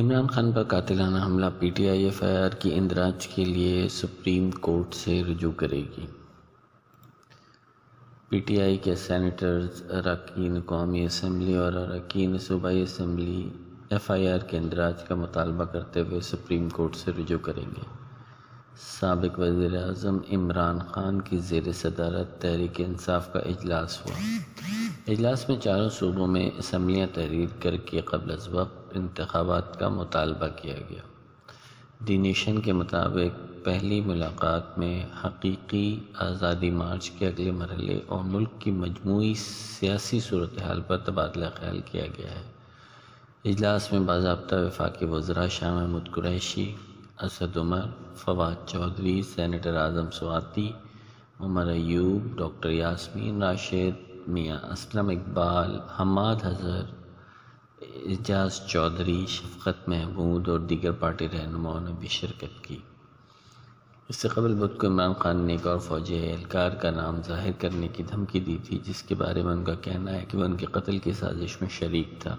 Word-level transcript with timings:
عمران 0.00 0.26
خان 0.26 0.52
پر 0.52 0.62
قاتلانہ 0.62 1.24
حملہ 1.24 1.46
P 1.58 1.70
T 1.70 1.88
I 1.88 2.04
F 2.04 2.22
I 2.22 2.36
R 2.36 2.50
کی 2.50 2.74
اندراج 2.74 3.26
کے 3.26 3.44
لیے 3.44 3.88
سپریم 3.88 4.50
کورٹ 4.50 4.94
سے 4.94 5.22
رجوع 5.24 5.52
کرے 5.52 5.80
گی۔ 5.80 6.06
پی 8.28 8.38
ٹی 8.38 8.60
آئی 8.62 8.76
کے 8.76 8.94
سینیٹرز، 8.94 9.82
اراکین 9.90 10.60
قومی 10.66 11.04
اسمبلی 11.04 11.56
اور 11.56 11.72
اراکین 11.72 12.38
صوبائی 12.38 12.82
اسمبلی 12.82 13.48
ایف 13.90 14.10
آئی 14.10 14.28
آر 14.28 14.38
کے 14.38 14.58
اندراج 14.58 15.04
کا 15.04 15.14
مطالبہ 15.14 15.64
کرتے 15.64 16.00
ہوئے 16.00 16.20
سپریم 16.20 16.68
کورٹ 16.68 16.96
سے 16.96 17.10
رجوع 17.18 17.38
کریں 17.38 17.66
گے۔ 17.76 17.82
سابق 19.00 19.38
وزیر 19.38 19.84
اعظم 19.84 20.18
عمران 20.32 20.78
خان 20.78 21.20
کی 21.20 21.38
زیر 21.38 21.72
صدارت 21.72 22.42
تحریک 22.42 22.80
انصاف 22.80 23.32
کا 23.32 23.38
اجلاس 23.38 24.00
ہوا۔ 24.00 24.16
اجلاس 25.06 25.48
میں 25.48 25.56
چاروں 25.56 25.88
صوبوں 25.88 26.26
میں 26.26 26.50
اسمبلیاں 26.58 27.06
تحریر 27.14 27.62
کر 27.62 27.76
کے 27.76 28.00
قبل 28.00 28.30
از 28.30 28.48
وقت 28.48 28.96
انتخابات 28.96 29.78
کا 29.78 29.88
مطالبہ 29.88 30.46
کیا 30.56 30.74
گیا۔ 30.90 31.00
ڈی 32.00 32.16
نیشن 32.16 32.60
کے 32.60 32.72
مطابق 32.72 33.64
پہلی 33.64 34.00
ملاقات 34.00 34.78
میں 34.78 35.06
حقیقی 35.24 36.00
آزادی 36.14 36.70
مارچ 36.70 37.10
کے 37.10 37.26
اگلے 37.26 37.50
مرحلے 37.50 38.00
اور 38.06 38.24
ملک 38.24 38.48
کی 38.58 38.70
مجموعی 38.70 39.34
سیاسی 39.34 40.20
صورتحال 40.20 40.80
پر 40.86 40.96
تبادلہ 40.96 41.46
خیال 41.54 41.80
کیا 41.84 42.06
گیا 42.06 42.30
ہے۔ 42.30 42.42
اجلاس 43.44 43.92
میں 43.92 44.00
باضابطہ 44.00 44.54
وفاقی 44.54 45.06
وزراء 45.06 45.48
شاہ 45.48 45.74
محمود 45.74 46.10
قریشی، 46.10 46.74
اسد 47.20 47.56
عمر، 47.56 47.82
فواد 48.16 48.68
چودھری، 48.68 49.22
سینیٹر 49.22 49.76
اعظم 49.76 50.10
سواتی، 50.10 50.72
عمر 51.40 51.66
ایوب، 51.66 52.38
ڈاکٹر 52.38 52.70
یاسمین 52.70 53.42
راشد 53.42 54.13
میاں، 54.26 54.58
اسلم 54.58 55.08
اقبال، 55.08 55.80
حماد 56.00 56.36
حضر 56.42 56.82
اعجاز 57.80 58.60
چودھری، 58.66 59.26
شفقت 59.28 59.88
محمود 59.88 60.48
اور 60.48 60.60
دیگر 60.60 60.92
پارٹی 60.92 61.28
رہنماؤں 61.28 61.80
نے 61.80 61.92
بھی 61.98 62.08
شرکت 62.08 62.64
کی۔ 62.64 62.78
اس 64.08 64.16
سے 64.16 64.28
قبل 64.28 64.54
بدھ 64.54 64.78
کو 64.78 64.86
عمران 64.86 65.12
خان 65.14 65.36
نے 65.36 65.52
ایک 65.52 65.66
اور 65.66 65.78
فوجی 65.78 66.30
اہلکار 66.30 66.70
کا 66.70 66.90
نام 66.90 67.22
ظاہر 67.26 67.52
کرنے 67.58 67.88
کی 67.88 68.02
دھمکی 68.02 68.40
دی 68.40 68.58
تھی، 68.64 68.78
جس 68.84 69.02
کے 69.02 69.14
بارے 69.14 69.42
میں 69.42 69.52
ان 69.52 69.64
کا 69.64 69.74
کہنا 69.74 70.12
ہے 70.12 70.24
کہ 70.28 70.38
وہ 70.38 70.44
ان 70.44 70.56
کے 70.56 70.66
قتل 70.66 70.98
کی 70.98 71.12
سازش 71.12 71.60
میں 71.60 71.70
شریک 71.70 72.20
تھا۔ 72.20 72.36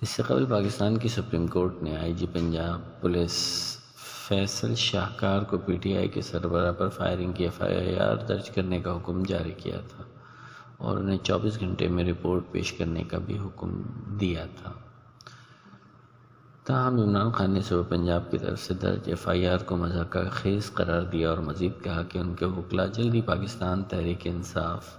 اس 0.00 0.08
سے 0.08 0.22
قبل 0.22 0.46
پاکستان 0.46 0.98
کی 0.98 1.08
سپریم 1.08 1.46
کورٹ 1.46 1.82
نے 1.82 1.96
I 1.96 2.14
G 2.14 2.26
Punjab 2.32 3.00
police 3.00 3.73
Faisal 4.28 4.74
Shahkar 4.74 5.42
کو 5.42 5.58
پی 5.58 5.76
ٹی 5.76 5.96
آئی 5.96 6.08
کے 6.08 6.22
سربراہ 6.22 6.72
پر 6.72 6.88
فائرنگ 6.88 7.32
کی 7.32 7.44
ایف 7.44 7.62
آئی 7.62 7.98
آر 7.98 8.16
درج 8.16 8.50
کرنے 8.50 8.80
کا 8.80 8.96
حکم 8.96 9.22
جاری 9.22 9.52
کیا 9.52 9.80
تھا 9.88 10.04
اور 10.76 10.96
انہیں 10.96 11.18
چوبیس 11.22 11.60
گھنٹے 11.60 11.88
میں 11.88 12.04
رپورٹ 12.04 12.52
پیش 12.52 12.72
کرنے 12.72 13.04
کا 13.04 13.18
بھی 13.18 13.38
حکم 13.38 13.82
دیا 14.20 14.46
تھا۔ 14.62 14.72
تاہم، 16.64 17.00
عمران 17.00 17.30
خان 17.30 17.50
نے 17.50 17.60
صبح 17.60 17.82
پنجاب 17.88 18.30
کی 18.30 18.38
طرف 18.38 18.60
سے 18.60 18.74
درج 18.74 19.00
ایف 19.06 19.28
آئی 19.28 19.46
آر 19.46 19.58
کو 19.58 19.76
مذاکرہ 19.76 20.28
خیز 20.32 20.72
قرار 20.72 21.02
دیا 21.02 21.30
اور 21.30 21.38
مزید 21.38 21.84
کہا 21.84 22.02
کہ 22.02 22.18
ان 22.18 22.34
کے 22.34 22.44
وکلا 22.44 22.86
جلدی 22.86 23.20
پاکستان 23.20 23.82
تحریک 23.84 24.20
انصاف 24.24 24.96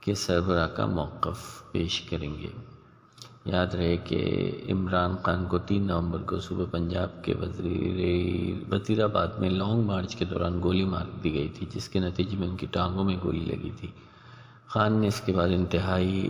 کے 0.00 0.14
سربراہ 0.14 0.66
کا 0.66 0.86
موقف 0.86 1.72
پیش 1.72 2.00
کریں 2.00 2.34
گے۔ 2.38 2.71
یاد 3.44 3.74
رہے 3.74 3.96
کہ 3.96 4.20
عمران 4.70 5.16
خان 5.22 5.44
کو 5.44 5.58
تین 5.58 5.86
نومبر 5.86 6.22
کو 6.22 6.40
صبح 6.40 6.64
پنجاب 6.70 7.24
کے 7.24 7.34
وزیر 7.34 8.72
وزیر 8.72 9.02
آباد 9.04 9.28
میں 9.38 9.50
لانگ 9.50 9.82
مارچ 9.82 10.16
کے 10.16 10.24
دوران 10.24 10.60
گولی 10.62 10.84
مار 10.84 11.06
دی 11.24 11.32
گئی 11.34 11.48
تھی، 11.48 11.66
جس 11.70 11.88
کے 11.88 11.98
نتیجے 12.00 12.36
میں 12.36 12.48
ان 12.48 12.56
کی 12.56 12.66
ٹانگوں 12.70 13.04
میں 13.04 13.16
گولی 13.24 13.44
لگی 13.44 13.70
تھی۔ 13.76 13.88
خان 14.66 14.92
نے 14.92 15.08
اس 15.08 15.20
کے 15.20 15.32
بعد 15.32 15.48
انتہائی 15.48 16.28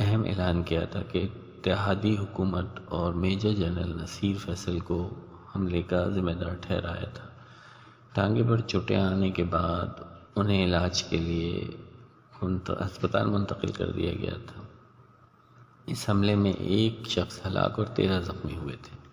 اہم 0.00 0.22
اعلان 0.26 0.62
کیا 0.62 0.84
تھا 0.84 1.02
کہ 1.02 1.18
اتحادی 1.18 2.16
حکومت 2.16 2.80
اور 2.88 3.12
میجر 3.14 3.52
جنرل 3.52 3.92
نصیر 4.02 4.36
فیصل 4.36 4.78
کو 4.80 5.10
حملے 5.54 5.82
کا 5.82 6.08
ذمہ 6.08 6.30
دار 6.30 6.54
ٹھہرایا 6.60 7.08
تھا۔ 7.14 7.28
ٹانگے 8.12 8.42
پر 8.48 8.60
چوٹیں 8.60 9.00
آنے 9.00 9.30
کے 9.30 9.44
بعد 9.44 10.00
انہیں 10.36 10.64
علاج 10.64 11.02
کے 11.02 11.16
لیے 11.16 11.64
ہسپتال 12.42 13.26
منتقل 13.26 13.72
کر 13.72 13.90
دیا 13.90 14.12
گیا 14.12 14.36
تھا۔ 14.46 14.62
اس 15.88 16.10
حملے 16.10 16.34
میں 16.34 16.52
ایک 16.52 17.06
شخص 17.06 17.46
ہلاک 17.46 17.78
اور 17.78 17.86
تیرہ 17.86 18.20
زخمی 18.20 18.56
ہوئے 18.56 18.76
تھے۔ 18.82 19.07